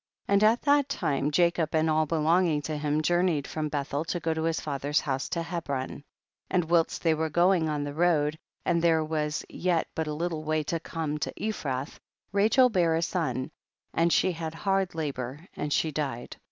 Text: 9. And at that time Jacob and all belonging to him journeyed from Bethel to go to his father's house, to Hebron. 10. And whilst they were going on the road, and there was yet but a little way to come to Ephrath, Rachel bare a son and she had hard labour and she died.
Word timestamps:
9. 0.27 0.33
And 0.33 0.43
at 0.43 0.63
that 0.63 0.89
time 0.89 1.29
Jacob 1.29 1.75
and 1.75 1.87
all 1.87 2.07
belonging 2.07 2.63
to 2.63 2.75
him 2.75 3.03
journeyed 3.03 3.45
from 3.45 3.69
Bethel 3.69 4.03
to 4.05 4.19
go 4.19 4.33
to 4.33 4.41
his 4.45 4.59
father's 4.59 4.99
house, 5.01 5.29
to 5.29 5.43
Hebron. 5.43 5.89
10. 5.89 6.03
And 6.49 6.65
whilst 6.71 7.03
they 7.03 7.13
were 7.13 7.29
going 7.29 7.69
on 7.69 7.83
the 7.83 7.93
road, 7.93 8.39
and 8.65 8.81
there 8.81 9.03
was 9.05 9.45
yet 9.47 9.87
but 9.93 10.07
a 10.07 10.13
little 10.15 10.41
way 10.43 10.63
to 10.63 10.79
come 10.79 11.19
to 11.19 11.31
Ephrath, 11.39 11.99
Rachel 12.31 12.67
bare 12.69 12.95
a 12.95 13.03
son 13.03 13.51
and 13.93 14.11
she 14.11 14.31
had 14.31 14.55
hard 14.55 14.95
labour 14.95 15.45
and 15.55 15.71
she 15.71 15.91
died. 15.91 16.35